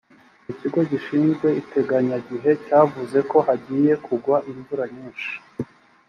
[0.51, 5.31] ikigo gishizwe iteganyagihe cyavuze ko hagiye kugwa imvura nyinshi